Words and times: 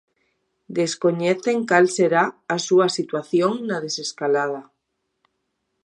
Descoñecen 0.79 1.57
cal 1.69 1.85
será 1.97 2.23
a 2.55 2.57
súa 2.67 2.87
situación 2.97 3.51
na 3.69 3.77
desescalada. 3.85 4.61